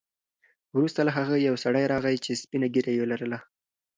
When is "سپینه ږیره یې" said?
2.41-3.05